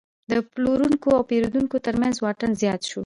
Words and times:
د 0.31 0.33
پلورونکو 0.51 1.07
او 1.17 1.21
پیرودونکو 1.29 1.77
ترمنځ 1.85 2.15
واټن 2.19 2.51
زیات 2.61 2.81
شو. 2.89 2.99